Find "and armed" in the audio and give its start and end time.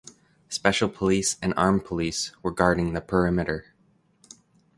1.43-1.85